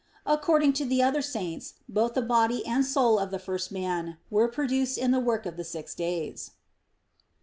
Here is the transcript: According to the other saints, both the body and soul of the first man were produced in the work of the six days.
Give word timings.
According 0.25 0.73
to 0.81 0.85
the 0.85 1.03
other 1.03 1.21
saints, 1.21 1.75
both 1.87 2.15
the 2.15 2.23
body 2.23 2.65
and 2.65 2.83
soul 2.83 3.19
of 3.19 3.29
the 3.29 3.37
first 3.37 3.71
man 3.71 4.17
were 4.31 4.47
produced 4.47 4.97
in 4.97 5.11
the 5.11 5.19
work 5.19 5.45
of 5.45 5.57
the 5.57 5.63
six 5.63 5.93
days. 5.93 6.53